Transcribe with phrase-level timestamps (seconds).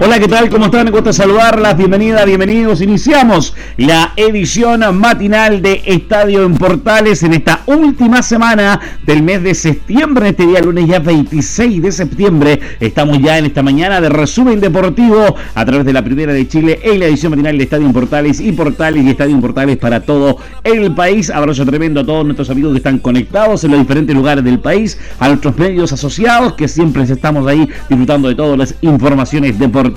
[0.00, 0.48] Hola, ¿qué tal?
[0.48, 0.84] ¿Cómo están?
[0.84, 1.76] Me gusta saludarlas.
[1.76, 2.80] Bienvenida, bienvenidos.
[2.80, 9.56] Iniciamos la edición matinal de Estadio en Portales en esta última semana del mes de
[9.56, 10.28] septiembre.
[10.28, 12.60] Este día, lunes ya 26 de septiembre.
[12.78, 16.78] Estamos ya en esta mañana de resumen deportivo a través de la Primera de Chile
[16.84, 20.04] en la edición matinal de Estadio en Portales y Portales y Estadio en Portales para
[20.04, 21.28] todo el país.
[21.28, 24.96] Abrazo tremendo a todos nuestros amigos que están conectados en los diferentes lugares del país,
[25.18, 29.87] a nuestros medios asociados que siempre estamos ahí disfrutando de todas las informaciones deportivas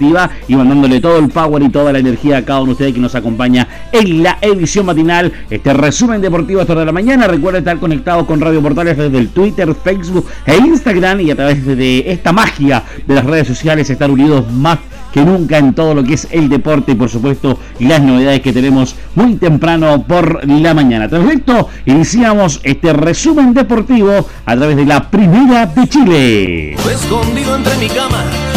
[0.48, 3.00] y mandándole todo el power y toda la energía a cada uno de ustedes que
[3.00, 5.32] nos acompaña en la edición matinal.
[5.50, 7.28] Este resumen deportivo hasta de la mañana.
[7.28, 11.66] Recuerda estar conectado con Radio Portales desde el Twitter, Facebook e Instagram y a través
[11.66, 14.80] de esta magia de las redes sociales estar unidos más
[15.12, 18.54] que nunca en todo lo que es el deporte y por supuesto las novedades que
[18.54, 21.06] tenemos muy temprano por la mañana.
[21.06, 26.74] Esto, iniciamos este resumen deportivo a través de la Primera de Chile.
[26.74, 28.51] Escondido entre mi cama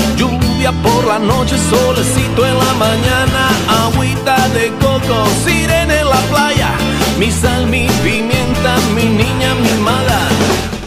[0.73, 3.48] por la noche, en la mañana,
[3.84, 6.73] agüita de coco, en la playa,
[7.19, 10.29] mi sal, mi pimienta, mi niña mimada.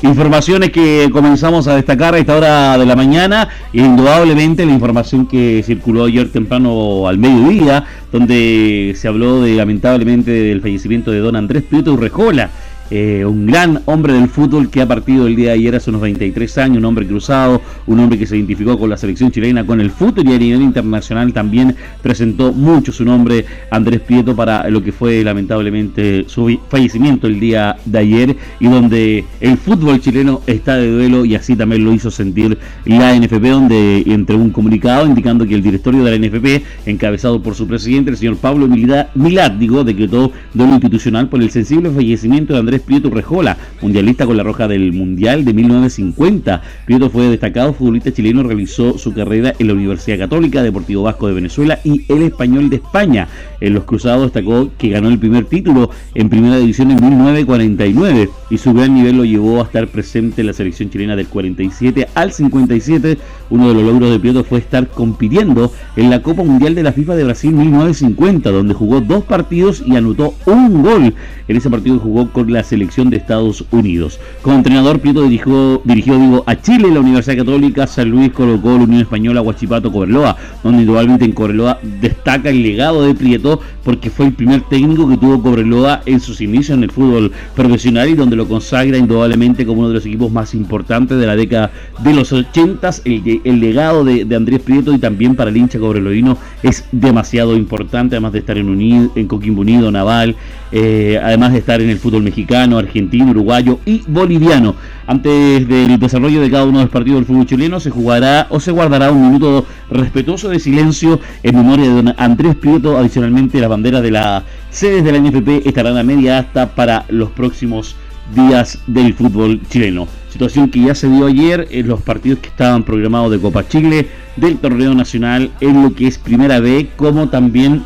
[0.01, 5.61] Informaciones que comenzamos a destacar a esta hora de la mañana, indudablemente la información que
[5.63, 11.63] circuló ayer temprano al mediodía, donde se habló de lamentablemente del fallecimiento de don Andrés
[11.63, 12.49] Prieto Urrejola
[12.89, 16.01] eh, un gran hombre del fútbol que ha partido el día de ayer hace unos
[16.01, 19.81] 23 años, un hombre cruzado, un hombre que se identificó con la selección chilena, con
[19.81, 24.81] el fútbol y a nivel internacional también presentó mucho su nombre Andrés Prieto para lo
[24.83, 30.77] que fue lamentablemente su fallecimiento el día de ayer y donde el fútbol chileno está
[30.77, 35.45] de duelo y así también lo hizo sentir la NFP donde entregó un comunicado indicando
[35.45, 39.83] que el directorio de la NFP encabezado por su presidente el señor Pablo Milad, digo,
[39.83, 44.67] decretó duelo institucional por el sensible fallecimiento de Andrés Prieto Rejola, mundialista con la roja
[44.67, 46.61] del Mundial de 1950.
[46.85, 51.33] Prieto fue destacado futbolista chileno, realizó su carrera en la Universidad Católica, Deportivo Vasco de
[51.33, 53.27] Venezuela y el Español de España.
[53.59, 58.57] En los cruzados destacó que ganó el primer título en primera división en 1949 y
[58.57, 62.31] su gran nivel lo llevó a estar presente en la selección chilena del 47 al
[62.31, 63.17] 57.
[63.49, 66.91] Uno de los logros de Prieto fue estar compitiendo en la Copa Mundial de la
[66.91, 71.13] FIFA de Brasil 1950, donde jugó dos partidos y anotó un gol.
[71.47, 74.19] En ese partido jugó con la selección de Estados Unidos.
[74.41, 78.83] Como entrenador, Prieto dirigió, dirigió digo, a Chile, la Universidad Católica, San Luis, Colo Colo,
[78.83, 84.27] Unión Española, Huachipato, Cobreloa, donde indudablemente en Cobreloa destaca el legado de Prieto porque fue
[84.27, 88.35] el primer técnico que tuvo Cobreloa en sus inicios en el fútbol profesional y donde
[88.35, 92.31] lo consagra indudablemente como uno de los equipos más importantes de la década de los
[92.33, 92.89] 80.
[93.05, 98.15] El, el legado de, Andrés Prieto y también para el hincha cobreloino es demasiado importante,
[98.15, 100.35] además de estar en, Unido, en Coquimbo Unido, Naval,
[100.71, 104.75] eh, además de estar en el fútbol mexicano, argentino, uruguayo y boliviano.
[105.05, 108.59] Antes del desarrollo de cada uno de los partidos del fútbol chileno se jugará o
[108.59, 112.97] se guardará un minuto respetuoso de silencio en memoria de don Andrés Prieto.
[112.97, 117.29] Adicionalmente, las banderas de las sedes de la NFP estarán a media hasta para los
[117.31, 117.95] próximos
[118.35, 120.07] días del fútbol chileno.
[120.29, 124.07] Situación que ya se dio ayer en los partidos que estaban programados de Copa Chile,
[124.35, 127.83] del torneo nacional, en lo que es Primera B, como también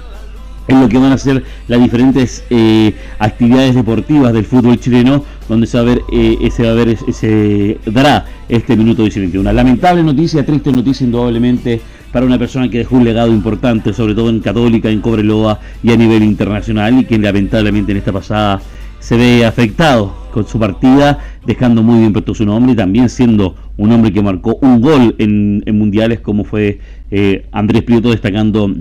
[0.71, 5.67] en lo que van a ser las diferentes eh, actividades deportivas del fútbol chileno, donde
[5.67, 9.41] se va a ver, eh, ese, va a ver, ese, dará este minuto de silencio.
[9.41, 14.15] Una lamentable noticia, triste noticia indudablemente para una persona que dejó un legado importante, sobre
[14.15, 18.61] todo en Católica, en Cobreloa y a nivel internacional, y que lamentablemente en esta pasada
[18.99, 23.55] se ve afectado con su partida, dejando muy bien puesto su nombre y también siendo
[23.77, 28.71] un hombre que marcó un gol en, mundiales como fue eh, Andrés Prieto, destacando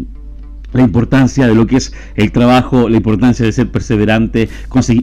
[0.73, 4.49] la importancia de lo que es el trabajo, la importancia de ser perseverante,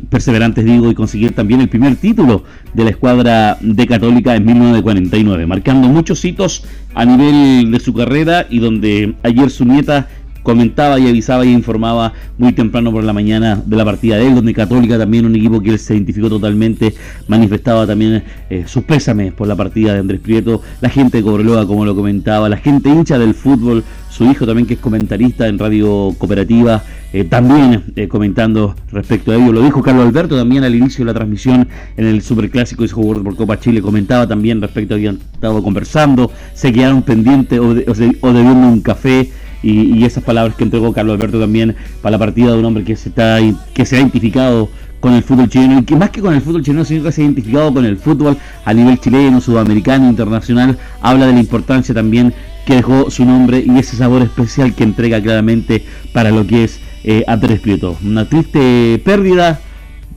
[0.10, 5.46] perseverantes digo, y conseguir también el primer título de la escuadra de Católica en 1949,
[5.46, 10.08] marcando muchos hitos a nivel de su carrera y donde ayer su nieta
[10.48, 14.36] comentaba y avisaba y informaba muy temprano por la mañana de la partida de él,
[14.36, 16.94] donde Católica también un equipo que él se identificó totalmente,
[17.28, 21.68] manifestaba también eh, sus pésames por la partida de Andrés Prieto, la gente de Cobreloa,
[21.68, 25.60] como lo comentaba, la gente hincha del fútbol, su hijo también que es comentarista en
[25.60, 29.52] Radio Cooperativa, eh, también eh, comentando respecto a ello.
[29.52, 31.68] Lo dijo Carlos Alberto también al inicio de la transmisión
[31.98, 35.62] en el Superclásico y su por Copa Chile, comentaba también respecto a que habían estado
[35.62, 39.30] conversando, se quedaron pendientes o, de, o, bebiendo un café
[39.64, 42.96] y, esas palabras que entregó Carlos Alberto también para la partida de un hombre que
[42.96, 43.40] se, está,
[43.74, 44.70] que se ha identificado
[45.00, 47.22] con el fútbol chileno y que más que con el fútbol chileno, sino que se
[47.22, 52.34] ha identificado con el fútbol a nivel chileno, sudamericano, internacional, habla de la importancia también
[52.66, 56.80] que dejó su nombre y ese sabor especial que entrega claramente para lo que es
[57.04, 57.96] eh, Andrés Prieto.
[58.04, 59.62] Una triste pérdida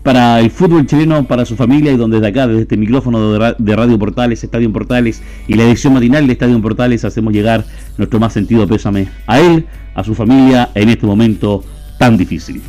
[0.02, 3.76] para el fútbol chileno, para su familia y donde desde acá, desde este micrófono de
[3.76, 7.64] Radio Portales, Estadio Portales y la edición matinal de Estadio Portales hacemos llegar
[7.98, 11.62] nuestro más sentido pésame a él, a su familia en este momento
[11.98, 12.62] tan difícil.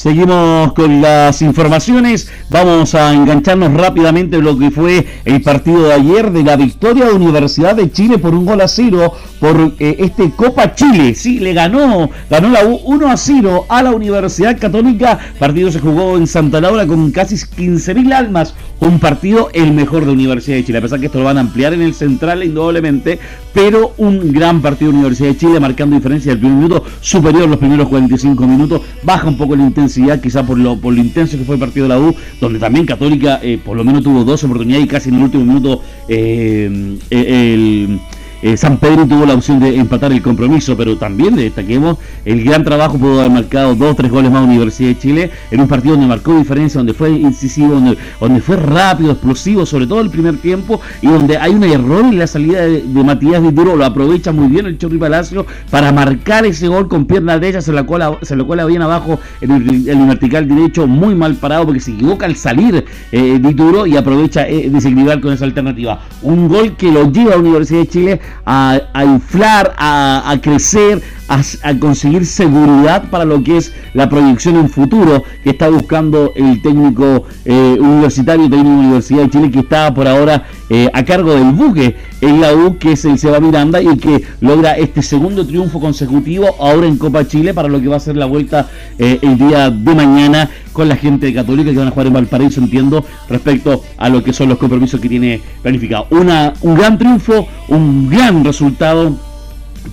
[0.00, 2.26] Seguimos con las informaciones.
[2.48, 7.04] Vamos a engancharnos rápidamente en lo que fue el partido de ayer de la victoria
[7.04, 11.14] de Universidad de Chile por un gol a cero por eh, este Copa Chile.
[11.14, 15.18] Sí, le ganó, ganó la U 1 a 0 a la Universidad Católica.
[15.38, 18.54] Partido se jugó en Santa Laura con casi 15.000 almas.
[18.80, 20.78] Un partido el mejor de Universidad de Chile.
[20.78, 23.18] A pesar que esto lo van a ampliar en el central, indudablemente.
[23.52, 27.58] Pero un gran partido de Universidad de Chile, marcando diferencia del primer minuto superior los
[27.58, 28.82] primeros 45 minutos.
[29.02, 31.84] Baja un poco la intensidad quizá por lo, por lo intenso que fue el partido
[31.84, 35.08] de la U, donde también Católica eh, por lo menos tuvo dos oportunidades y casi
[35.08, 38.00] en el último minuto eh, eh, el
[38.42, 42.64] eh, San Pedro tuvo la opción de empatar el compromiso, pero también destaquemos el gran
[42.64, 46.06] trabajo, pudo haber marcado dos tres goles más Universidad de Chile en un partido donde
[46.06, 51.08] marcó diferencia, donde fue incisivo, donde, fue rápido, explosivo, sobre todo el primer tiempo, y
[51.08, 54.78] donde hay un error en la salida de, Matías Vituro, lo aprovecha muy bien el
[54.78, 58.64] Chorri Palacio para marcar ese gol con pierna derecha, se la cual se lo cuela
[58.66, 63.40] bien abajo en el, vertical derecho, muy mal parado porque se equivoca al salir eh,
[63.86, 66.00] y aprovecha eh, desequilibrar con esa alternativa.
[66.22, 72.26] Un gol que lo lleva a Universidad de Chile a, inflar, a, crecer, a, conseguir
[72.26, 77.76] seguridad para lo que es la proyección en futuro que está buscando el técnico eh,
[77.80, 81.96] universitario, técnico de Universidad de Chile, que está por ahora eh, a cargo del buque
[82.20, 86.46] en la U, que es el Seba Miranda, y que logra este segundo triunfo consecutivo
[86.60, 88.68] ahora en Copa Chile para lo que va a ser la vuelta
[88.98, 92.60] eh, el día de mañana con la gente Católica que van a jugar en Valparaíso,
[92.60, 96.06] entiendo, respecto a lo que son los compromisos que tiene planificado.
[96.10, 99.16] Una, un gran triunfo, un gran resultado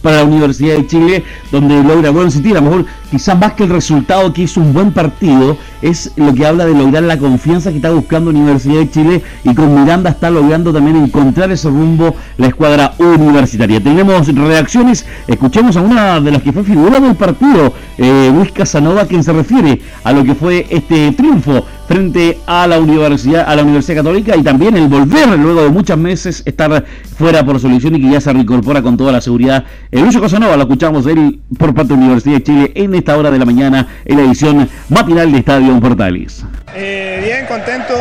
[0.01, 3.63] para la Universidad de Chile, donde logra, bueno, si a lo mejor quizás más que
[3.63, 7.69] el resultado que hizo un buen partido, es lo que habla de lograr la confianza
[7.69, 12.15] que está buscando Universidad de Chile y con Miranda está logrando también encontrar ese rumbo
[12.37, 13.81] la escuadra universitaria.
[13.81, 19.05] Tenemos reacciones, escuchemos a una de las que fue figura del partido, eh, Luis Casanova,
[19.05, 23.63] quien se refiere a lo que fue este triunfo frente a la Universidad, a la
[23.63, 26.85] Universidad Católica y también el volver luego de muchos meses estar
[27.17, 29.63] fuera por selección y que ya se reincorpora con toda la seguridad.
[29.89, 33.17] El Lucho Casanova lo escuchamos él por parte de la Universidad de Chile en esta
[33.17, 36.43] hora de la mañana en la edición matinal de Estadio Portales.
[36.75, 37.93] Eh, bien, contento.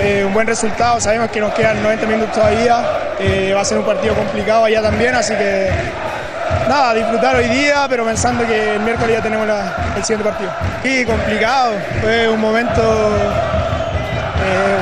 [0.00, 2.84] Eh, un buen resultado, sabemos que nos quedan 90 minutos todavía,
[3.20, 5.70] eh, va a ser un partido complicado allá también, así que
[6.68, 9.46] nada, disfrutar hoy día, pero pensando que el miércoles ya tenemos
[9.96, 10.50] el siguiente partido.
[10.82, 12.82] Sí, complicado, fue un momento,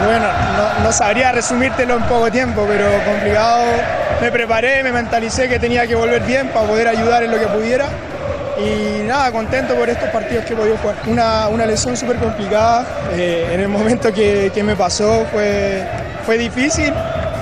[0.06, 0.26] bueno,
[0.82, 3.64] no, sabría resumírtelo en poco tiempo, pero complicado.
[4.22, 7.46] Me preparé, me mentalicé que tenía que volver bien para poder ayudar en lo que
[7.46, 7.88] pudiera.
[8.64, 10.96] Y nada, contento por estos partidos que he podido jugar.
[11.06, 12.86] Una, una lesión súper complicada.
[13.12, 15.82] Eh, en el momento que, que, me pasó fue,
[16.24, 16.92] fue difícil.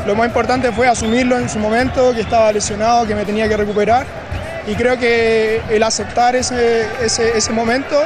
[0.07, 3.57] Lo más importante fue asumirlo en su momento, que estaba lesionado, que me tenía que
[3.57, 4.07] recuperar
[4.67, 8.01] y creo que el aceptar ese, ese, momento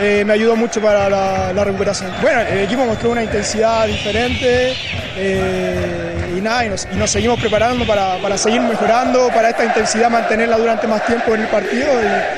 [0.00, 2.12] eh, me ayudó mucho para la, recuperación.
[2.22, 4.74] Bueno, el equipo mostró una intensidad diferente
[5.16, 10.86] eh, y nada, y nos, seguimos preparando para, seguir mejorando, para esta intensidad mantenerla durante
[10.86, 12.37] más tiempo en el partido y,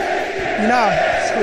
[0.60, 0.94] y nada,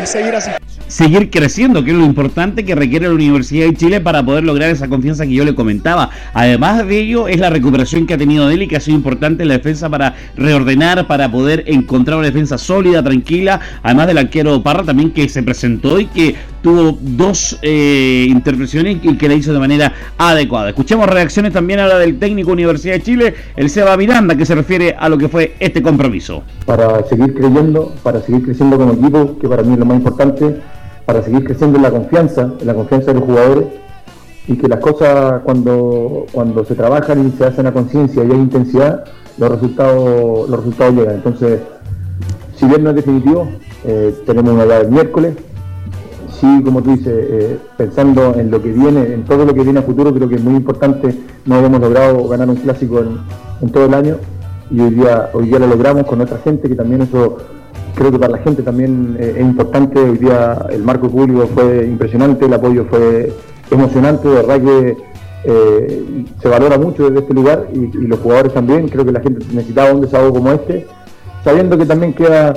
[0.05, 0.51] seguir así
[0.97, 4.71] seguir creciendo, que es lo importante que requiere la Universidad de Chile para poder lograr
[4.71, 6.09] esa confianza que yo le comentaba.
[6.33, 9.43] Además de ello, es la recuperación que ha tenido él y que ha sido importante
[9.43, 13.59] en la defensa para reordenar, para poder encontrar una defensa sólida, tranquila.
[13.83, 19.17] Además del arquero Parra también que se presentó y que tuvo dos eh, intervenciones y
[19.17, 20.69] que la hizo de manera adecuada.
[20.69, 24.95] Escuchemos reacciones también ahora del técnico Universidad de Chile, el Seba Miranda, que se refiere
[24.97, 26.41] a lo que fue este compromiso.
[26.65, 30.55] Para seguir creyendo, para seguir creciendo como equipo, que para mí es lo más importante
[31.07, 33.65] para seguir creciendo en la confianza, en la confianza de los jugadores
[34.45, 38.37] y que las cosas cuando, cuando se trabajan y se hacen a conciencia y hay
[38.37, 39.05] intensidad,
[39.37, 41.15] los resultados, los resultados llegan.
[41.15, 41.61] Entonces,
[42.57, 43.47] si bien no es definitivo,
[43.85, 45.35] eh, tenemos una edad el miércoles.
[46.41, 49.79] Sí, como tú dices, eh, pensando en lo que viene, en todo lo que viene
[49.79, 51.15] a futuro, creo que es muy importante.
[51.45, 52.99] No habíamos logrado ganar un clásico
[53.61, 54.17] en, todo el año
[54.69, 57.37] y hoy día lo logramos con otra gente, que también eso
[57.97, 59.99] creo que para la gente también eh, es importante.
[59.99, 63.33] Hoy día el marco público fue impresionante, el apoyo fue
[63.71, 64.97] emocionante, de verdad que
[65.43, 68.87] eh, se valora mucho desde este lugar y, los jugadores también.
[68.87, 70.85] Creo que la gente necesitaba un desahogo como este
[71.43, 72.53] sabiendo que también queda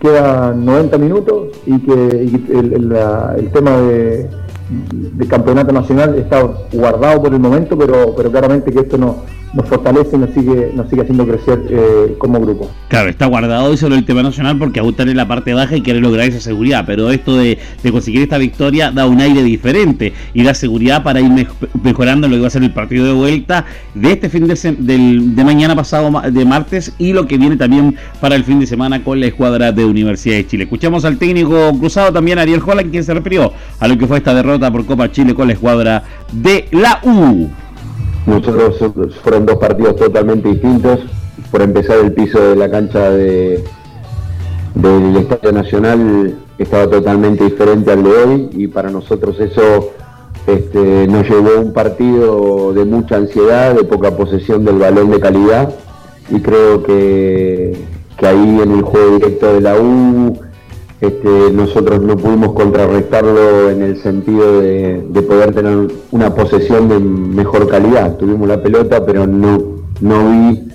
[0.00, 4.28] quedan 90 minutos y que el, tema de,
[5.28, 9.22] campeonato nacional está guardado por el momento, pero, pero claramente que esto no,
[9.52, 12.70] nos fortalece y nos sigue, nos sigue haciendo crecer eh, como grupo.
[12.88, 16.00] Claro, está guardado eso el tema nacional porque está en la parte baja y quiere
[16.00, 17.58] lograr esa seguridad, pero esto de,
[17.90, 21.46] conseguir esta victoria da un aire diferente y da seguridad para ir
[21.82, 25.44] mejorando lo que va a ser el partido de vuelta de este fin de, de
[25.44, 29.20] mañana pasado de martes y lo que viene también para el fin de semana con
[29.20, 30.64] la escuadra de Universidad de Chile.
[30.64, 34.34] Escuchamos al técnico cruzado también Ariel Holland quien se refirió a lo que fue esta
[34.34, 37.50] derrota por Copa Chile con la escuadra de la U.
[38.26, 38.76] Nosotros
[39.22, 41.00] fueron dos partidos totalmente distintos.
[41.50, 43.64] Por empezar, el piso de la cancha de,
[44.74, 49.90] del Estadio Nacional estaba totalmente diferente al de hoy y para nosotros eso
[50.46, 55.20] este, nos llevó a un partido de mucha ansiedad, de poca posesión del balón de
[55.20, 55.74] calidad
[56.30, 57.76] y creo que,
[58.16, 60.38] que ahí en el juego directo de la U
[61.02, 67.68] este, nosotros no pudimos contrarrestarlo en el sentido de, poder tener una posesión de mejor
[67.68, 68.16] calidad.
[68.18, 70.68] Tuvimos la pelota, pero no, no vi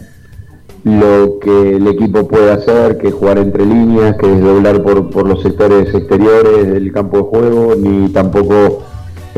[0.84, 5.42] lo que el equipo puede hacer, que jugar entre líneas, que desdoblar por, por los
[5.42, 8.84] sectores exteriores del campo de juego, ni tampoco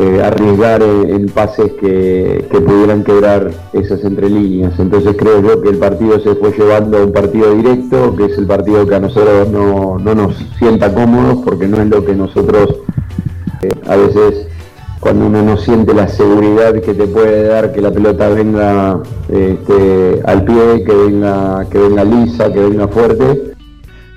[0.01, 4.79] eh, arriesgar en, pases que, pudieran quebrar esas entrelíneas.
[4.79, 8.37] Entonces creo yo que el partido se fue llevando a un partido directo, que es
[8.37, 12.77] el partido que a nosotros no, nos sienta cómodos, porque no es lo que nosotros
[13.61, 14.47] eh, a veces
[15.01, 20.21] cuando uno no siente la seguridad que te puede dar que la pelota venga este,
[20.23, 23.53] al pie, que venga, que venga lisa, que venga fuerte,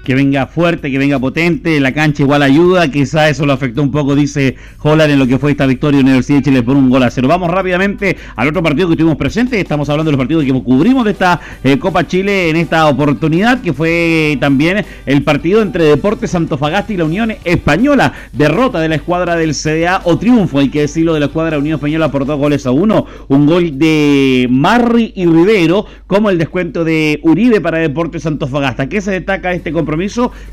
[0.05, 3.91] que venga fuerte, que venga potente, la cancha igual ayuda, quizá eso lo afectó un
[3.91, 6.91] poco, dice Holland, en lo que fue esta victoria de Universidad de Chile por un
[6.91, 7.29] gol a cero.
[7.29, 11.05] Vamos rápidamente al otro partido que tuvimos presente, estamos hablando de los partidos que cubrimos
[11.05, 16.33] de esta eh, Copa Chile en esta oportunidad, que fue también el partido entre Deportes
[16.33, 20.81] Santofagasta y la Unión Española, derrota de la escuadra del CDA o triunfo, hay que
[20.81, 25.13] decirlo, de la escuadra Unión Española por dos goles a uno, un gol de Marri
[25.15, 28.89] y Rivero, como el descuento de Uribe para Deportes Santofagasta.
[28.89, 29.92] ¿Qué se destaca este compromiso?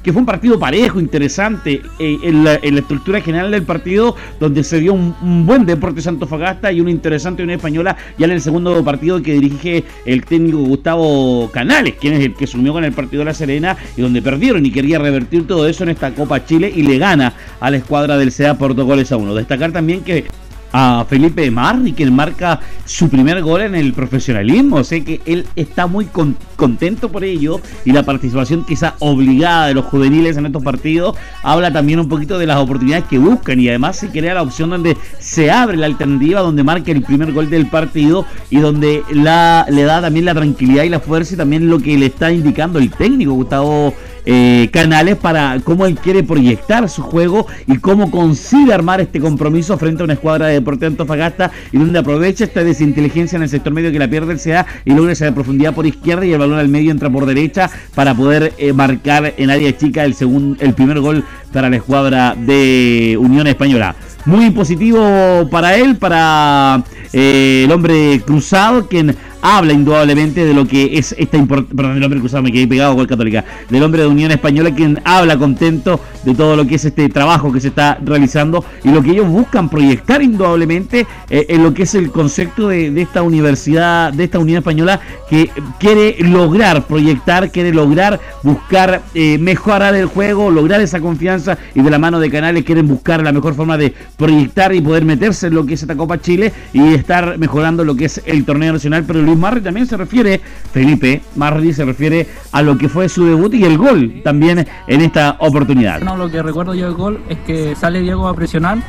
[0.04, 4.80] Que fue un partido parejo, interesante, eh, en, la, estructura general del partido, donde se
[4.80, 9.22] dio un, buen Deporte Santofagasta y una interesante Unión Española, ya en el segundo partido
[9.22, 13.26] que dirige el técnico Gustavo Canales, quien es el que sumió con el partido de
[13.26, 16.84] La Serena, y donde perdieron y quería revertir todo eso en esta Copa Chile y
[16.84, 19.36] le gana a la escuadra del SEA por dos goles a uno.
[19.36, 20.26] Destacar también que
[20.72, 24.84] a Felipe Marri, que marca su primer gol en el profesionalismo.
[24.84, 26.08] Sé que él está muy
[26.56, 31.72] contento por ello y la participación quizá obligada de los juveniles en estos partidos habla
[31.72, 34.98] también un poquito de las oportunidades que buscan y además se crea la opción donde
[35.20, 39.84] se abre la alternativa, donde marca el primer gol del partido y donde la, le
[39.84, 42.90] da también la tranquilidad y la fuerza y también lo que le está indicando el
[42.92, 43.94] técnico Gustavo
[44.26, 49.78] eh, canales para cómo él quiere proyectar su juego y cómo consigue armar este compromiso
[49.78, 53.74] frente a una escuadra de Deportes Antofagasta y donde aprovecha esta desinteligencia en el sector
[53.74, 56.60] medio que la pierde el CA y logra esa profundidad por izquierda y el balón
[56.60, 60.74] al medio entra por derecha para poder eh, marcar en área chica el segundo, el
[60.74, 63.96] primer gol para la escuadra de Unión Española.
[64.26, 66.84] Muy positivo para él, para
[67.14, 72.04] eh, el hombre cruzado, quien habla indudablemente de lo que es esta importante, perdón, el
[72.04, 76.00] hombre cruzado me quedé pegado con Católica, del hombre de Unión Española quien habla contento
[76.24, 79.28] de todo lo que es este trabajo que se está realizando y lo que ellos
[79.28, 84.40] buscan proyectar indudablemente eh, en lo que es el concepto de, esta universidad, de esta
[84.40, 91.00] Unión Española que quiere lograr proyectar, quiere lograr buscar eh, mejorar el juego, lograr esa
[91.00, 94.82] confianza y de la mano de Canales quieren buscar la mejor forma de proyectar y
[94.82, 98.22] poder meterse en lo que es esta Copa Chile y estar mejorando lo que es
[98.26, 100.42] el torneo nacional, pero Luis Marri también se refiere,
[100.74, 105.02] Felipe Marri se refiere a lo que fue su debut y el gol también en
[105.02, 106.02] esta oportunidad.
[106.02, 108.80] No, lo que recuerdo yo del gol es que sale Diego a presionar,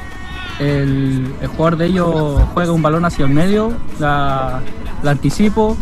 [0.59, 4.63] el, jugador de ellos juega un balón hacia el medio, la,
[5.05, 5.77] anticipo,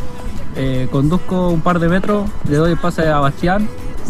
[0.56, 3.68] eh, conduzco un par de metros, le doy el pase a Bastián,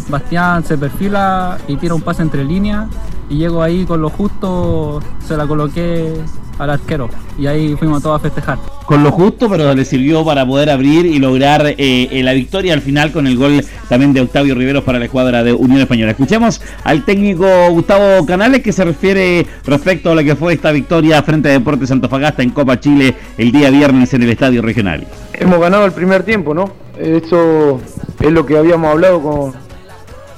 [0.09, 2.87] Bastián se perfila y tira un pase entre líneas
[3.29, 6.11] y llego ahí con lo justo, se la coloqué
[6.59, 8.59] al arquero y ahí fuimos todos a festejar.
[8.85, 12.73] Con lo justo, pero le sirvió para poder abrir y lograr eh, eh, la victoria
[12.73, 16.11] al final con el gol también de Octavio Riveros para la escuadra de Unión Española.
[16.11, 21.23] Escuchemos al técnico Gustavo Canales que se refiere respecto a lo que fue esta victoria
[21.23, 25.07] frente a Deportes Santofagasta en Copa Chile el día viernes en el Estadio Regional.
[25.33, 26.71] Hemos ganado el primer tiempo, ¿no?
[26.97, 27.79] Eso
[28.19, 29.53] es lo que habíamos hablado con,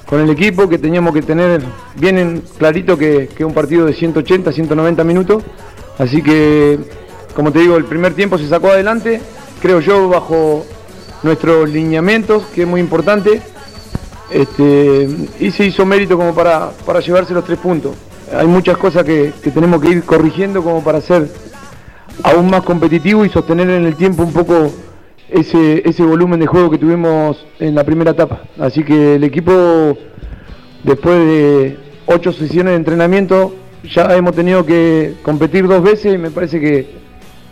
[0.06, 1.64] con el equipo, que teníamos que tener
[1.96, 5.44] bien clarito que es un partido de 180, 190 minutos
[6.02, 6.80] Así que,
[7.36, 9.22] como te digo, el primer tiempo se sacó adelante,
[9.62, 10.66] creo yo, bajo
[11.22, 13.40] nuestros lineamientos, que es muy importante.
[14.32, 15.08] este,
[15.40, 17.96] y se hizo mérito como para, para llevarse los tres puntos.
[18.36, 21.30] Hay muchas cosas que, que tenemos que ir corrigiendo como para ser
[22.24, 24.72] aún más competitivo y sostener en el tiempo un poco
[25.30, 28.42] ese, ese volumen de juego que tuvimos en la primera etapa.
[28.58, 29.96] Así que el equipo,
[30.84, 31.78] después de
[32.08, 36.88] ocho sesiones de entrenamiento, ya hemos tenido que competir dos veces y me parece que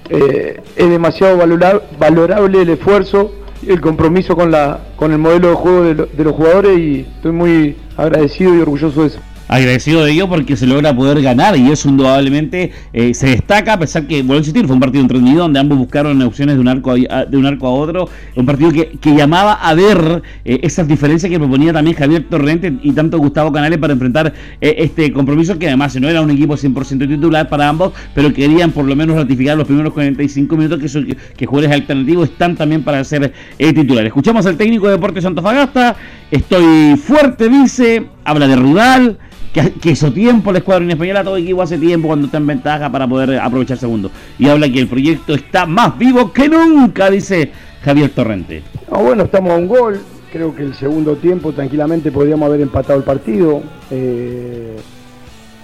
[0.10, 5.56] eh, es demasiado valorable el esfuerzo y el compromiso con, la, con el modelo de
[5.56, 9.20] juego de los jugadores y estoy muy agradecido y orgulloso de eso
[9.50, 13.80] agradecido de ello porque se logra poder ganar y eso indudablemente eh, se destaca a
[13.80, 16.92] pesar que, bueno, insistir, fue un partido entretenido donde ambos buscaron opciones de un arco
[16.92, 21.32] a, de un arco a otro, un partido que, llamaba a ver eh, esas diferencias
[21.32, 25.68] que proponía también Javier Torrente y tanto Gustavo Canales para enfrentar eh, este compromiso que
[25.68, 29.58] además no era un equipo 100% titular para ambos, pero querían por lo menos ratificar
[29.58, 34.10] los primeros 45 minutos que, que jugadores alternativos están también para ser titulares.
[34.10, 35.96] Escuchamos al técnico de Deportes Fagasta
[36.32, 39.18] estoy fuerte, dice, habla de Rudal,
[39.54, 43.08] que, hizo tiempo la escuadra española, todo equipo hace tiempo cuando está en ventaja para
[43.08, 44.12] poder aprovechar segundo.
[44.38, 47.52] Y habla que el proyecto está más vivo que nunca, dice
[47.84, 48.64] Javier Torrente.
[48.90, 50.00] bueno, estamos a un gol.
[50.32, 53.64] Creo que el segundo tiempo tranquilamente podríamos haber empatado el partido.
[53.90, 54.78] Eh,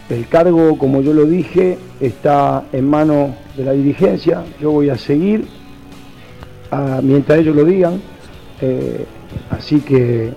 [0.10, 4.44] el cargo, como yo lo dije, está en manos de la dirigencia.
[4.60, 5.46] Yo voy a seguir
[7.04, 8.01] mientras ellos lo digan.
[8.62, 9.06] Eh,
[9.50, 10.34] así que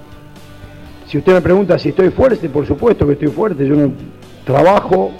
[1.08, 3.66] si usted me pregunta si estoy fuerte, por supuesto que estoy fuerte.
[3.66, 3.92] Yo no
[4.44, 5.10] trabajo,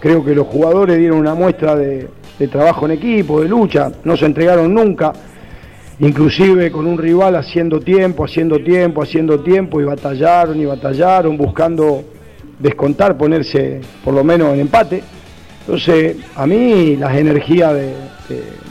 [0.00, 2.08] creo que los jugadores dieron una muestra de,
[2.50, 5.12] trabajo en equipo, de lucha, no se entregaron nunca,
[6.00, 12.02] inclusive con un rival haciendo tiempo, haciendo tiempo, haciendo tiempo, y batallaron y batallaron, buscando
[12.58, 15.04] descontar, ponerse por lo menos en empate.
[15.60, 17.94] Entonces, a mí las energías de,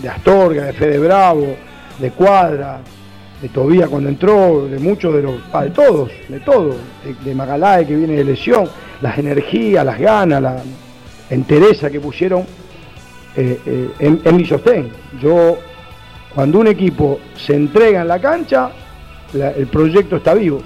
[0.01, 1.55] de Astorga, de Fede Bravo,
[1.97, 2.81] de Cuadra,
[3.41, 7.85] de Tobía cuando entró, de muchos de los, ah, de todos, de todos, de, de
[7.85, 8.69] que viene de lesión,
[9.01, 10.61] las energías, las ganas, la
[11.29, 12.41] entereza que pusieron
[13.35, 14.91] eh, eh, en, mi sostén.
[15.21, 15.57] Yo,
[16.35, 18.71] cuando un equipo se entrega en la cancha,
[19.33, 20.61] el proyecto está vivo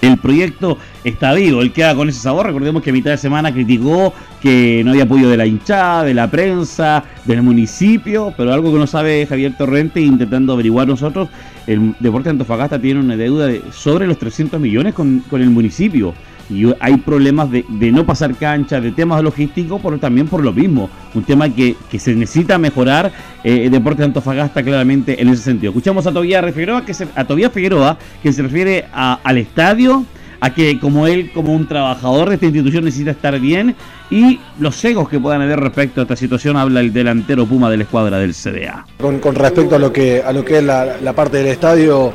[0.00, 2.46] el proyecto está vivo, él queda con ese sabor.
[2.46, 6.14] Recordemos que a mitad de semana criticó que no había apoyo de la hinchada, de
[6.14, 11.28] la prensa, del municipio, pero algo que no sabe Javier Torrente, intentando averiguar nosotros,
[11.66, 15.50] el Deporte de Antofagasta tiene una deuda de sobre los 300 millones con, con el
[15.50, 16.14] municipio
[16.50, 20.88] y hay problemas de, no pasar cancha, de temas logísticos, pero también por lo mismo.
[21.14, 23.12] Un tema que, se necesita mejorar
[23.44, 25.70] eh, Deportes de Antofagasta claramente en ese sentido.
[25.70, 30.04] Escuchamos a Tobías Figueroa, que se, a Tobías Figueroa, que se refiere al estadio,
[30.40, 33.74] a que como él, como un trabajador de esta institución, necesita estar bien
[34.10, 37.76] y los egos que puedan haber respecto a esta situación, habla el delantero Puma de
[37.76, 38.86] la escuadra del CDA.
[38.98, 42.12] Con, respecto a lo que, a lo que es la parte del estadio,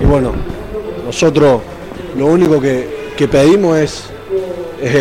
[0.00, 0.32] y bueno,
[1.04, 1.60] nosotros
[2.16, 4.02] lo único que, que pedimos es,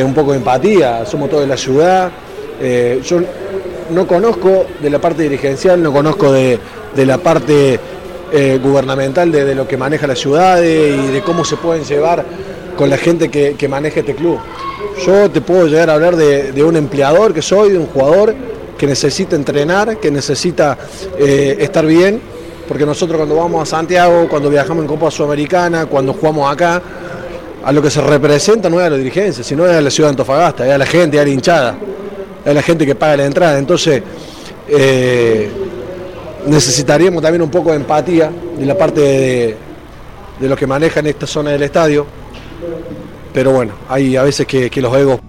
[0.03, 2.11] un poco de empatía, somos todos de la ciudad.
[2.61, 3.19] Eh, yo
[3.89, 6.59] no conozco de la parte dirigencial, no conozco de,
[6.97, 7.79] la parte
[8.31, 12.23] eh, gubernamental de, lo que maneja la ciudad y de cómo se pueden llevar
[12.77, 14.37] con la gente que, maneja este club.
[15.03, 18.35] Yo te puedo llegar a hablar de, un empleador que soy, de un jugador
[18.77, 20.77] que necesita entrenar, que necesita
[21.17, 22.21] eh, estar bien,
[22.67, 26.81] porque nosotros cuando vamos a Santiago, cuando viajamos en Copa Sudamericana, cuando jugamos acá,
[27.63, 30.09] a lo que se representa no es a la dirigencia, sino es a la ciudad
[30.09, 31.77] de Antofagasta, es a la gente, es a la hinchada,
[32.43, 33.57] es a la gente que paga la entrada.
[33.57, 34.01] Entonces,
[34.67, 35.49] eh,
[36.47, 39.57] necesitaríamos también un poco de empatía de la parte de,
[40.39, 42.05] de los que manejan esta zona del estadio.
[43.33, 45.19] Pero bueno, hay a veces que, que los egos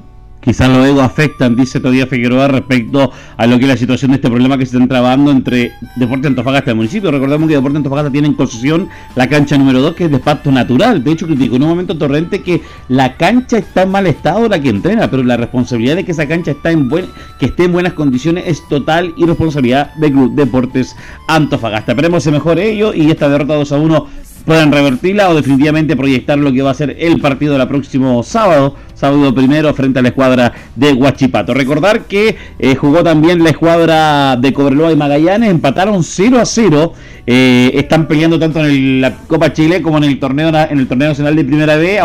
[0.43, 4.17] Quizás los egos afectan, dice todavía Figueroa, respecto a lo que es la situación de
[4.17, 7.13] este problema que se está trabando entre Deporte Antofagasta y el municipio.
[7.13, 10.51] Recordemos que Deporte Antofagasta tiene en concesión la cancha número 2, que es de pacto
[10.51, 11.05] natural.
[11.05, 14.61] De hecho, criticó en un momento Torrente que la cancha está en mal estado la
[14.61, 17.07] que entrena, pero la responsabilidad de que esa cancha está en buen,
[17.39, 20.97] que esté en buenas condiciones es total y responsabilidad del Club Deportes
[21.29, 21.93] Antofagasta.
[21.93, 24.07] Esperemos se mejore ello y esta derrota 2 a 1
[24.45, 28.77] puedan revertirla o definitivamente proyectar lo que va a ser el partido del próximo sábado,
[28.95, 31.55] sábado primero frente a la escuadra de Huachipato.
[31.55, 36.93] Recordar que eh, jugó también la escuadra de Cobreloa y Magallanes, empataron 0 a 0,
[37.27, 41.09] eh, están peleando tanto en la Copa Chile como en el torneo en el torneo
[41.09, 42.01] nacional de Primera B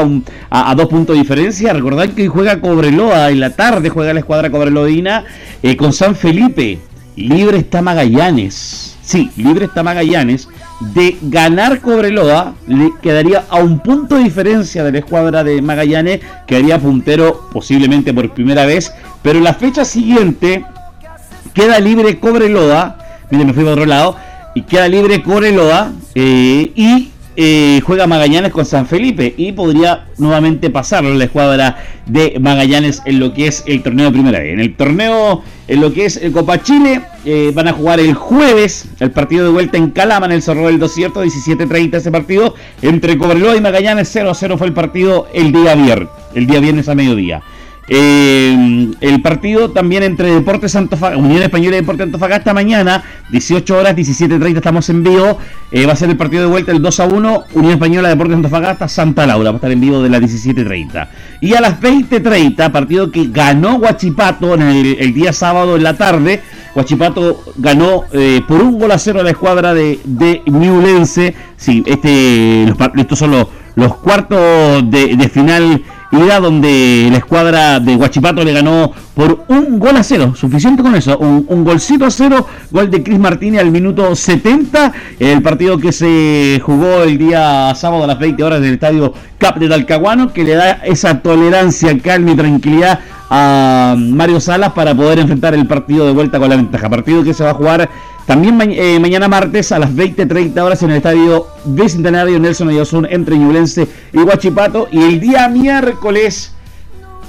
[0.49, 1.73] a, dos puntos de diferencia.
[1.73, 5.25] Recordar que juega Cobreloa, en la tarde juega la escuadra Cobreloadina
[5.63, 6.79] eh, con San Felipe,
[7.15, 8.95] libre está Magallanes.
[9.01, 14.91] Sí, libre está Magallanes de ganar Cobreloa, le quedaría a un punto de diferencia de
[14.91, 20.65] la escuadra de Magallanes, quedaría puntero posiblemente por primera vez, pero la fecha siguiente
[21.53, 22.97] queda libre Cobreloa,
[23.31, 24.17] mire, me fui por otro lado,
[24.53, 30.71] y queda libre Cobreloa, eh, y eh, juega Magallanes con San Felipe y podría nuevamente
[30.71, 34.53] pasarlo la escuadra de Magallanes en lo que es el torneo de primera vez.
[34.53, 38.15] En el torneo, en lo que es el Copa Chile, eh, van a jugar el
[38.15, 42.55] jueves el partido de vuelta en Calama, en el Zorro del Desierto, 17-30 ese partido.
[42.81, 46.95] Entre Cobreloa y Magallanes 0-0 fue el partido el día viernes, el día viernes a
[46.95, 47.43] mediodía.
[47.89, 53.95] Eh, el partido también entre Deportes Antofagasta, Unión Española y Deportes Antofagasta mañana, 18 horas,
[53.95, 55.37] 17.30 estamos en vivo.
[55.71, 58.35] Eh, va a ser el partido de vuelta el 2 a 1, Unión Española Deportes
[58.35, 61.07] Antofagasta, Santa Laura, va a estar en vivo de las 17.30.
[61.41, 66.41] Y a las 20.30, partido que ganó Guachipato en el, día sábado en la tarde.
[66.73, 71.33] Guachipato ganó eh, por un gol a cero a la escuadra de, de Newlense.
[71.55, 72.65] Sí, este,
[72.97, 78.91] estos son los, los cuartos de final ida donde la escuadra de Guachipato le ganó
[79.13, 83.19] por un gol a cero, suficiente con eso, un, golcito a cero, gol de Cris
[83.19, 88.43] Martínez al minuto 70, el partido que se jugó el día sábado a las 20
[88.43, 93.95] horas del estadio Cap de Talcahuano, que le da esa tolerancia, calma y tranquilidad a
[93.97, 97.43] Mario Salas para poder enfrentar el partido de vuelta con la ventaja, partido que se
[97.43, 97.89] va a jugar
[98.27, 103.37] también eh, mañana martes a las 20.30 horas en el estadio Bicentenario Nelson Ayazún entre
[103.37, 104.89] Ñublense y Huachipato.
[104.91, 106.53] Y el día miércoles,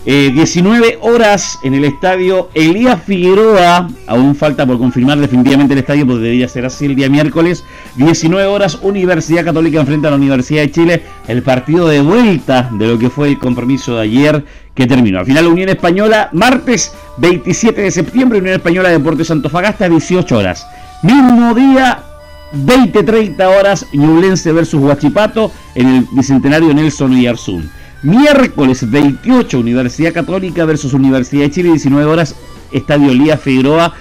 [0.04, 3.88] 19 eh, horas en el estadio Elías Figueroa.
[4.08, 7.62] Aún falta por confirmar definitivamente el estadio, porque debería ser así el día miércoles.
[7.94, 11.02] 19 horas, Universidad Católica enfrenta a la Universidad de Chile.
[11.28, 15.20] El partido de vuelta de lo que fue el compromiso de ayer que terminó.
[15.20, 20.66] Al final, Unión Española, martes 27 de septiembre, Unión Española Deportes Santofagasta, 18 horas.
[21.02, 22.02] Mismo día,
[22.52, 27.70] 20-30 horas, Ñublense versus Huachipato en el Bicentenario Nelson Arzún.
[28.02, 32.34] Miércoles 28, Universidad Católica versus Universidad de Chile, 19 horas,
[32.72, 33.94] Estadio Lía Figueroa.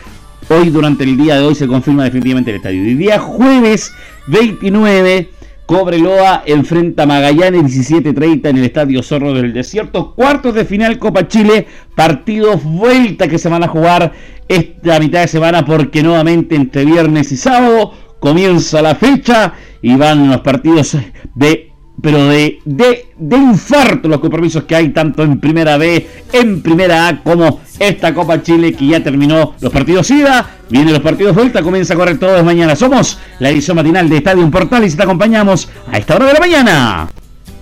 [0.50, 2.84] Hoy, durante el día de hoy, se confirma definitivamente el estadio.
[2.84, 3.94] Y día jueves
[4.26, 5.30] 29,
[5.68, 10.16] Cobreloa enfrenta a Magallanes 17:30 en el Estadio Zorro del Desierto.
[10.16, 14.14] Cuartos de final Copa Chile, partidos vuelta que se van a jugar
[14.48, 20.30] esta mitad de semana porque nuevamente entre viernes y sábado comienza la fecha y van
[20.30, 20.96] los partidos
[21.36, 26.62] de pero de, de, de infarto los compromisos que hay tanto en primera B, en
[26.62, 31.36] primera A, como esta Copa Chile que ya terminó los partidos ida, vienen los partidos
[31.36, 32.76] vuelta, comienza a correr todo de mañana.
[32.76, 36.40] Somos la edición matinal de Estadio Portal y te acompañamos a esta hora de la
[36.40, 37.10] mañana.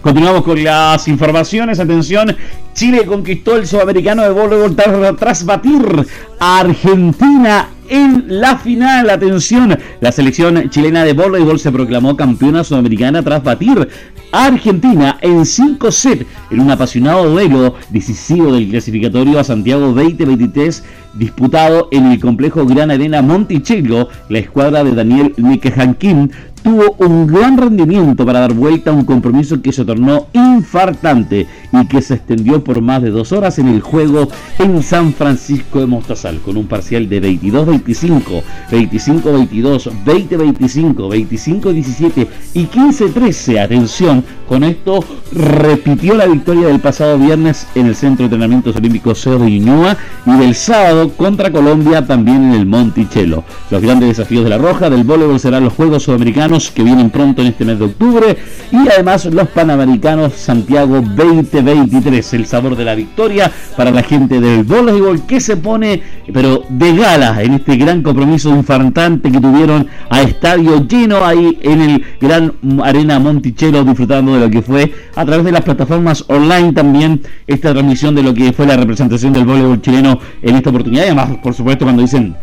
[0.01, 1.79] Continuamos con las informaciones.
[1.79, 2.35] Atención,
[2.73, 4.75] Chile conquistó el sudamericano de voleibol
[5.17, 6.05] tras batir
[6.39, 9.09] a Argentina en la final.
[9.09, 13.87] Atención, la selección chilena de voleibol se proclamó campeona sudamericana tras batir
[14.31, 20.83] a Argentina en 5 sets en un apasionado duelo decisivo del clasificatorio a Santiago 2023
[21.13, 24.09] disputado en el complejo Gran Arena Monticello.
[24.29, 25.33] La escuadra de Daniel
[25.73, 26.31] Janquín
[26.65, 31.85] tuvo un gran rendimiento para dar vuelta a un compromiso que se tornó infartante y
[31.85, 35.85] que se extendió por más de dos horas en el juego en San Francisco de
[35.85, 43.63] Mostazal, con un parcial de 22-25, 25-22, 20-25, 25-17 y 15-13.
[43.63, 49.21] Atención, con esto repitió la victoria del pasado viernes en el Centro de Entrenamientos Olímpicos
[49.21, 53.43] Cerro de Ñuñoa y del sábado contra Colombia también en el Monticello.
[53.69, 57.41] Los grandes desafíos de la Roja del voleibol serán los Juegos Sudamericanos que vienen pronto
[57.41, 58.37] en este mes de octubre.
[58.71, 64.63] Y además los Panamericanos Santiago 2023, el sabor de la victoria para la gente del
[64.63, 66.01] voleibol que se pone
[66.33, 71.81] pero de gala en este gran compromiso infartante que tuvieron a estadio lleno ahí en
[71.81, 76.73] el Gran Arena Monticello disfrutando de lo que fue a través de las plataformas online
[76.73, 81.03] también esta transmisión de lo que fue la representación del voleibol chileno en esta oportunidad.
[81.03, 82.35] Y además por supuesto cuando dicen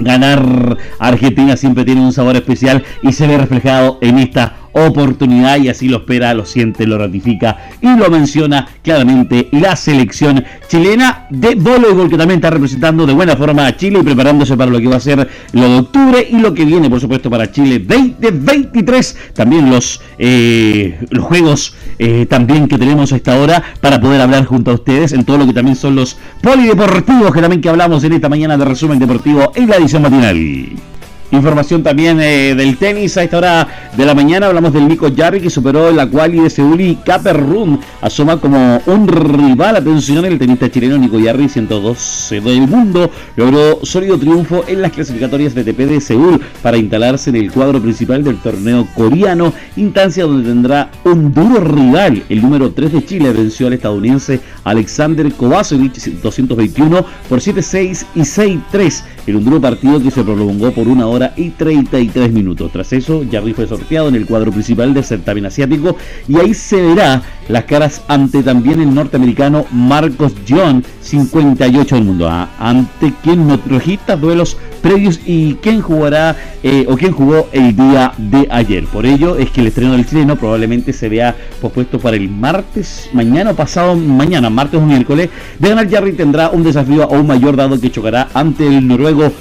[0.00, 0.76] ganar.
[0.98, 5.88] Argentina siempre tiene un sabor especial y se ve reflejado en esta oportunidad y así
[5.88, 12.08] lo espera, lo siente, lo ratifica y lo menciona claramente la selección chilena de voleibol
[12.08, 14.96] que también está representando de buena forma a Chile y preparándose para lo que va
[14.96, 19.70] a ser lo de octubre y lo que viene por supuesto para Chile 2023 también
[19.70, 24.70] los, eh, los juegos eh, también que tenemos a esta hora para poder hablar junto
[24.70, 28.12] a ustedes en todo lo que también son los polideportivos que también que hablamos en
[28.12, 30.89] esta mañana de resumen deportivo en la edición matinal.
[31.32, 34.46] Información también eh, del tenis a esta hora de la mañana.
[34.46, 39.06] Hablamos del Nico Jarry que superó la quali de Seúl y Caperrun asoma como un
[39.06, 39.76] rival.
[39.76, 45.54] Atención, el tenista chileno Nico Jarry, 112 del mundo, logró sólido triunfo en las clasificatorias
[45.54, 50.48] de TP de Seúl para instalarse en el cuadro principal del torneo coreano, instancia donde
[50.48, 52.24] tendrá un duro rival.
[52.28, 59.02] El número 3 de Chile venció al estadounidense Alexander Kovacevic 221 por 7-6 y 6-3
[59.26, 62.72] en un duro partido que se prolongó por una hora y 33 minutos.
[62.72, 65.96] Tras eso, Jarry fue sorteado en el cuadro principal del certamen asiático
[66.28, 72.28] y ahí se verá las caras ante también el norteamericano Marcos John, 58 del mundo,
[72.28, 77.76] ah, ante quien nos registra duelos previos y quién jugará eh, o quién jugó el
[77.76, 78.84] día de ayer.
[78.84, 83.10] Por ello es que el estreno del chileno probablemente se vea pospuesto para el martes,
[83.12, 85.28] mañana o pasado mañana, martes o miércoles.
[85.58, 89.32] De ganar Jarry tendrá un desafío aún mayor dado que chocará ante el noruego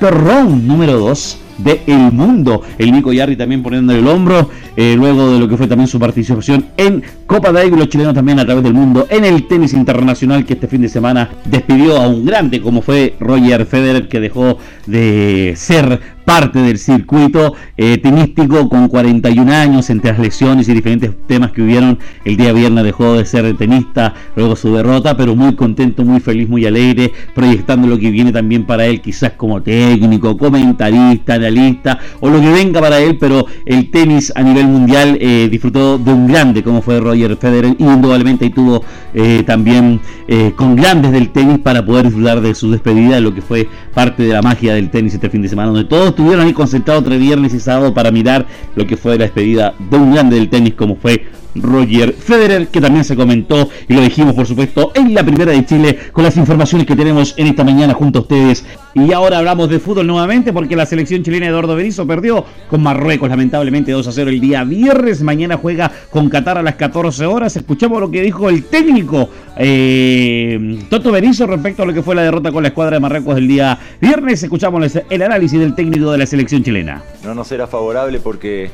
[0.00, 2.62] Ron número 2 de El Mundo.
[2.78, 5.98] El Nico Yarri también poniendo el hombro, eh, luego de lo que fue también su
[5.98, 10.44] participación en Copa Davis, los chilenos también a través del mundo, en el tenis internacional
[10.44, 14.58] que este fin de semana despidió a un grande como fue Roger Federer, que dejó
[14.86, 21.10] de ser parte del circuito eh, tenístico con 41 años entre las lesiones y diferentes
[21.26, 21.98] temas que hubieron.
[22.24, 26.48] El día viernes dejó de ser tenista, luego su derrota, pero muy contento, muy feliz,
[26.48, 32.30] muy alegre, proyectando lo que viene también para él, quizás como técnico, comentarista, analista o
[32.30, 36.28] lo que venga para él, pero el tenis a nivel mundial eh, disfrutó de un
[36.28, 41.30] grande como fue Roger Federer y indudablemente ahí tuvo eh, también eh, con grandes del
[41.30, 44.90] tenis para poder disfrutar de su despedida, lo que fue parte de la magia del
[44.90, 48.10] tenis este fin de semana, donde todos estuvieron ahí concentrados entre viernes y sábado para
[48.10, 52.68] mirar lo que fue la despedida de un grande del tenis como fue Roger Federer,
[52.68, 56.24] que también se comentó y lo dijimos por supuesto en la primera de Chile con
[56.24, 58.64] las informaciones que tenemos en esta mañana junto a ustedes.
[58.94, 62.82] Y ahora hablamos de fútbol nuevamente porque la selección chilena de Eduardo Berizzo perdió con
[62.82, 65.22] Marruecos lamentablemente 2 a 0 el día viernes.
[65.22, 67.56] Mañana juega con Qatar a las 14 horas.
[67.56, 72.22] Escuchamos lo que dijo el técnico eh, Toto Berizzo respecto a lo que fue la
[72.22, 74.42] derrota con la escuadra de Marruecos el día viernes.
[74.42, 77.02] Escuchamos el análisis del técnico de la selección chilena.
[77.24, 78.70] No nos era favorable porque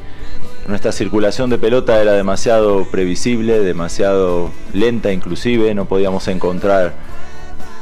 [0.66, 6.94] nuestra circulación de pelota era demasiado previsible, demasiado lenta inclusive, no podíamos encontrar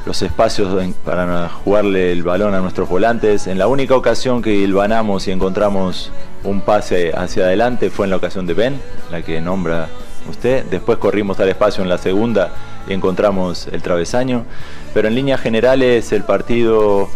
[0.05, 3.47] los espacios para jugarle el balón a nuestros volantes.
[3.47, 6.11] En la única ocasión que ilvanamos y encontramos
[6.43, 9.89] un pase hacia adelante fue en la ocasión de Ben, la que nombra
[10.29, 10.65] usted.
[10.67, 12.51] Después corrimos al espacio en la segunda
[12.87, 14.45] y encontramos el travesaño.
[14.93, 17.09] Pero en líneas generales el partido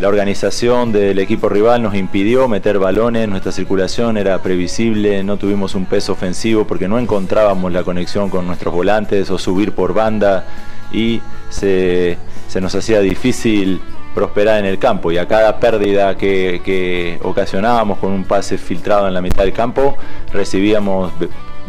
[0.00, 5.74] la organización del equipo rival nos impidió meter balones, nuestra circulación era previsible, no tuvimos
[5.74, 10.44] un peso ofensivo porque no encontrábamos la conexión con nuestros volantes o subir por banda
[10.92, 12.16] y se,
[12.60, 13.80] nos hacía difícil
[14.14, 15.12] prosperar en el campo.
[15.12, 19.96] Y a cada pérdida que, ocasionábamos con un pase filtrado en la mitad del campo
[20.32, 21.12] recibíamos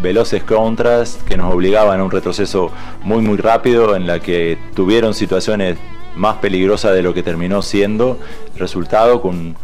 [0.01, 2.71] veloces contras que nos obligaban a un retroceso
[3.03, 5.77] muy muy rápido en la que tuvieron situaciones
[6.15, 8.19] más peligrosa de lo que terminó siendo,
[8.57, 9.55] resultado con,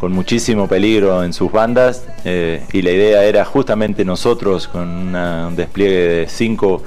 [0.00, 6.08] muchísimo peligro en sus bandas eh, y la idea era justamente nosotros con un despliegue
[6.08, 6.82] de 5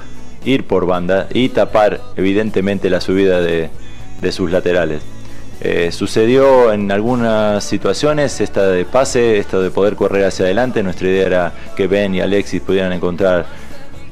[0.46, 3.70] ir por banda y tapar evidentemente la subida de,
[4.32, 5.02] sus laterales.
[5.62, 10.84] Eh, sucedió en algunas situaciones esta de pase, esto de poder correr hacia adelante.
[10.84, 13.46] Nuestra idea era que Ben y Alexis pudieran encontrar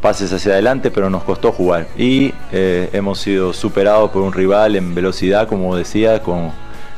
[0.03, 1.87] pases hacia adelante, pero nos costó jugar.
[1.97, 6.51] Y eh, hemos sido superados por un rival en velocidad, como decía, con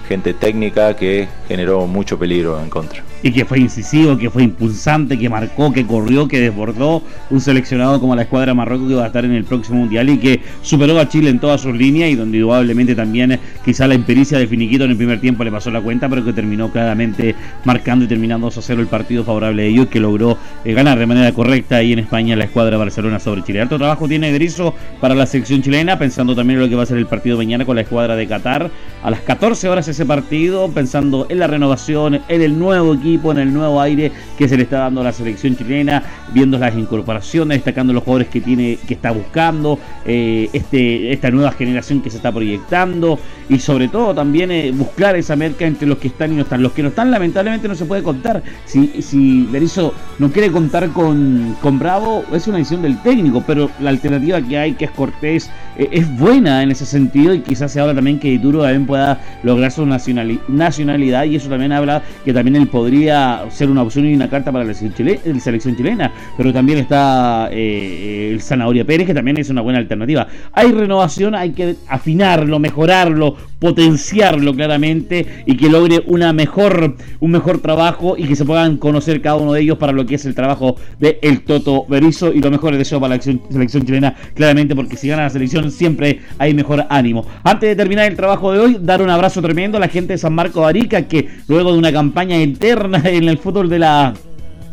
[0.10, 5.18] gente técnica que generó mucho peligro en contra y que fue incisivo, que fue impulsante,
[5.18, 9.08] que marcó, que corrió, que desbordó un seleccionado como la escuadra Marruecos que va a
[9.08, 12.16] estar en el próximo mundial y que superó a Chile en todas sus líneas y
[12.16, 15.72] donde indudablemente también eh, quizá la impericia de Finiquito en el primer tiempo le pasó
[15.72, 19.64] la cuenta, pero que terminó claramente marcando y terminando 2 a 0 el partido favorable
[19.64, 23.20] a ellos que logró eh, ganar de manera correcta ahí en España la escuadra Barcelona
[23.20, 23.62] sobre Chile.
[23.62, 26.86] Alto trabajo tiene Griso para la selección chilena, pensando también en lo que va a
[26.86, 28.70] ser el partido mañana con la escuadra de Qatar.
[29.04, 33.38] A las 14 horas ese partido, pensando en la renovación, en el nuevo equipo en
[33.38, 36.02] el nuevo aire que se le está dando a la selección chilena,
[36.34, 41.52] viendo las incorporaciones, destacando los jugadores que tiene, que está buscando, eh, este, esta nueva
[41.52, 46.00] generación que se está proyectando y sobre todo también eh, buscar esa merca entre los
[46.00, 46.64] que están y no están.
[46.64, 48.42] Los que no están lamentablemente no se puede contar.
[48.66, 53.70] Si, si Berizzo no quiere contar con, con Bravo, es una decisión del técnico, pero
[53.80, 57.80] la alternativa que hay, que es Cortés, es buena en ese sentido y quizás se
[57.80, 62.56] habla también que Duro también pueda lograr su nacionalidad y eso también habla que también
[62.56, 67.50] él podría ser una opción y una carta para la selección chilena, pero también está
[67.52, 70.28] eh, el Zanahoria Pérez, que también es una buena alternativa.
[70.54, 77.60] Hay renovación, hay que afinarlo, mejorarlo, potenciarlo claramente y que logre una mejor, un mejor
[77.60, 80.36] trabajo y que se puedan conocer cada uno de ellos para lo que es el
[80.36, 85.08] trabajo de Toto Berizo y lo mejor deseo para la selección chilena, claramente, porque si
[85.08, 87.26] gana la selección siempre hay mejor ánimo.
[87.44, 90.18] Antes de terminar el trabajo de hoy, dar un abrazo tremendo a la gente de
[90.18, 94.14] San Marco de Arica, que luego de una campaña interna en el fútbol de la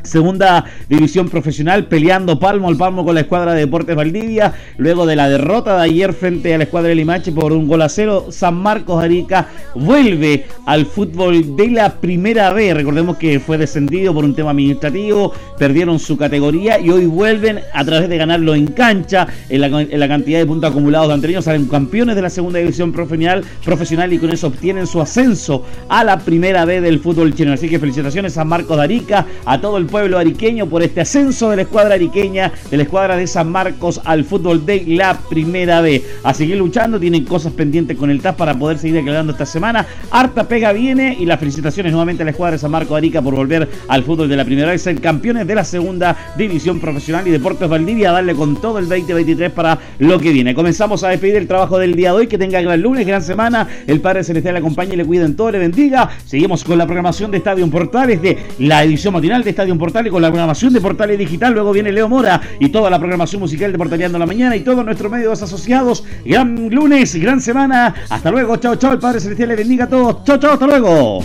[0.02, 4.52] Segunda división profesional, peleando palmo al palmo con la escuadra de Deportes Valdivia.
[4.76, 7.82] Luego de la derrota de ayer frente a la escuadra de Limache por un gol
[7.82, 12.74] a cero, San Marcos Arica vuelve al fútbol de la primera B.
[12.74, 17.84] Recordemos que fue descendido por un tema administrativo, perdieron su categoría y hoy vuelven a
[17.84, 19.28] través de ganarlo en cancha.
[19.48, 23.44] En la, cantidad de puntos acumulados de anteriores, salen campeones de la segunda división profesional,
[23.64, 27.54] profesional y con eso obtienen su ascenso a la primera B del fútbol chileno.
[27.54, 31.57] Así que felicitaciones a Marcos Arica, a todo el pueblo ariqueño por este ascenso de
[31.57, 36.02] la escuadra ariqueña, de la escuadra de San Marcos al fútbol de la primera B.
[36.24, 39.87] A seguir luchando, tienen cosas pendientes con el TAS para poder seguir declarando esta semana.
[40.11, 43.35] Harta pega viene y las felicitaciones nuevamente a la escuadra de San Marcos Arica por
[43.35, 47.31] volver al fútbol de la primera B, ser campeones de la segunda división profesional y
[47.31, 50.55] Deportes Valdivia, darle con todo el 2023 para lo que viene.
[50.55, 53.68] Comenzamos a despedir el trabajo del día de hoy, que tenga gran lunes, gran semana,
[53.87, 56.09] el Padre Celestial le acompañe y le cuide en todo, le bendiga.
[56.24, 60.23] Seguimos con la programación de Estadio Portales, de la edición matinal de Estadio Portales con
[60.23, 61.53] la programación de Portales Digital.
[61.53, 64.85] Luego viene Leo Mora y toda la programación musical de Portaleando la Mañana y todos
[64.85, 66.05] nuestros medios asociados.
[66.25, 67.92] Gran lunes, gran semana.
[68.09, 68.57] Hasta luego.
[68.59, 68.92] Chao, chao.
[68.92, 70.25] El Padre Celestial le bendiga a todos.
[70.25, 70.53] Chao, chao.
[70.53, 71.25] Hasta luego.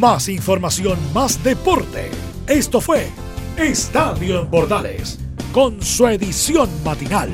[0.00, 2.10] Más información, más deporte.
[2.48, 3.06] Esto fue
[3.56, 5.18] Estadio en Portales
[5.52, 7.30] con su edición matinal.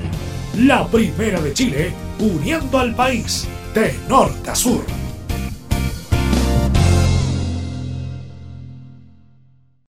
[0.58, 5.01] La primera de Chile, uniendo al país de norte a sur.